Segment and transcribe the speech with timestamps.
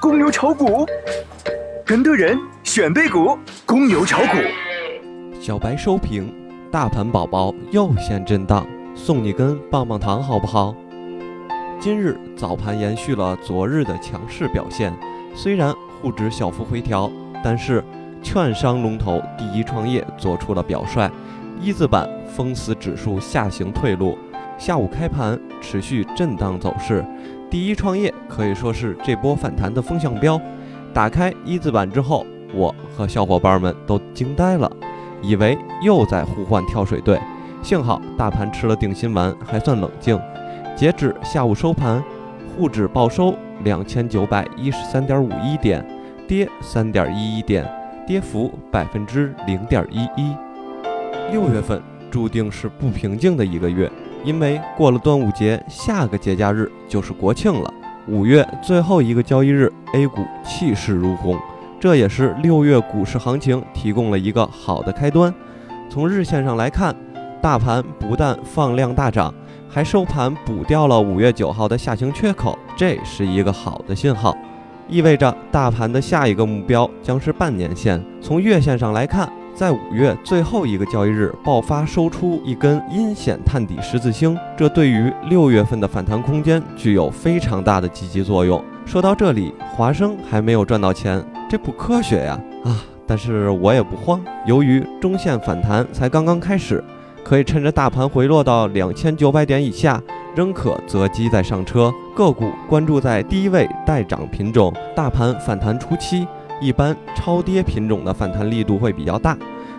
[0.00, 0.86] 公牛炒股，
[1.84, 4.38] 跟对人选对股，公牛炒股。
[5.38, 6.34] 小白收评，
[6.72, 10.74] 大盘宝宝又现震荡，送你根棒棒糖好不好？
[11.78, 14.90] 今日早盘延续了昨日的强势表现，
[15.34, 17.12] 虽然沪指小幅回调，
[17.44, 17.84] 但是
[18.22, 21.10] 券商龙头第一创业做出了表率，
[21.60, 24.16] 一字板封死指数下行退路。
[24.56, 27.04] 下午开盘持续震荡走势，
[27.50, 30.40] 第一创业可以说是这波反弹的风向标。
[30.94, 32.24] 打开一字板之后，
[32.54, 34.70] 我和小伙伴们都惊呆了，
[35.20, 37.20] 以为又在呼唤跳水队。
[37.60, 40.18] 幸好大盘吃了定心丸，还算冷静。
[40.76, 42.02] 截止下午收盘，
[42.56, 43.34] 沪指报收
[43.64, 45.84] 两千九百一十三点五一点，
[46.28, 47.68] 跌三点一一点，
[48.06, 50.34] 跌幅百分之零点一一。
[51.32, 53.90] 六月份注定是不平静的一个月。
[54.24, 57.72] 因为过了端午节，下个节假日就是国庆了。
[58.06, 61.38] 五月最后一个交易日，A 股气势如虹，
[61.78, 65.32] 这也是六月股市行情提供了一个好的开端。
[65.88, 66.94] 从日线上来看，
[67.40, 69.32] 大盘不但放量大涨，
[69.68, 74.36] 还收盘补掉了五月九号的下行缺口，这是一个好的信号，
[74.88, 78.02] 意味着大盘的下一个目标将是半年线。
[78.20, 79.30] 从月线上来看。
[79.54, 88.62] 在五月最后一个交易日爆发收出一根阴线探底十字星，这对于六月份的反弹空间具有非常大的积极作用。
[88.86, 92.40] 说到这里，华生还没有赚到钱，这不科学呀！
[92.64, 96.82] 啊，但是我也不慌，由于中线反弹才刚刚开始，
[97.22, 100.02] 可以趁着大盘回落到两千九百点以下，
[100.34, 101.92] 仍可择机再上车。
[102.16, 106.26] 个股关注在低位待涨品种，大盘反弹初期。
[106.60, 109.36] 一般超跌品种的反弹力度会比较大，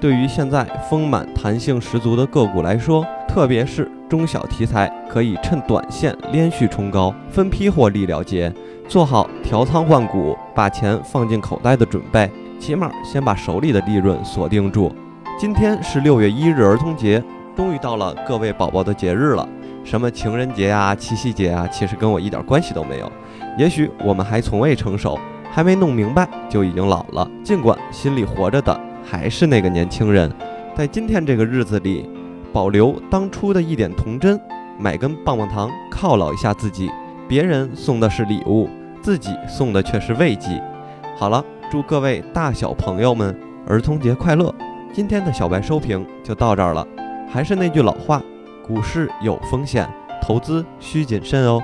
[0.00, 8.52] 对于现在丰满弹性十足的个股来说，特别是中小题材，可以趁短线连续冲高，分批获利了结，
[8.88, 14.90] 做好调仓换股、把钱放进口袋的准备，起码先把手里的利润锁定住。
[15.38, 17.22] 今天是六月一日儿童节，
[17.54, 19.46] 终于到了各位宝宝的节日了，
[19.84, 23.12] 什么情人节啊、七夕节啊，其实跟我一点关系都没有。
[23.58, 25.18] 也许我们还从未成熟。
[25.54, 30.32] 还没弄明白就已经老了，尽管心里活着的还是那个年轻人。
[30.74, 32.08] 在今天这个日子里，
[32.54, 34.40] 保留当初的一点童真，
[34.78, 36.90] 买根棒棒糖犒劳一下自己。
[37.28, 38.66] 别人送的是礼物，
[39.02, 40.62] 自己送的却是慰藉。
[41.18, 44.54] 好了，祝各位大小朋友们儿童节快乐！
[44.94, 46.86] 今天的小白收评就到这儿了。
[47.28, 48.22] 还是那句老话，
[48.66, 49.86] 股市有风险，
[50.22, 51.62] 投资需谨慎哦。